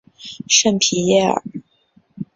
[0.47, 1.43] 圣皮耶尔。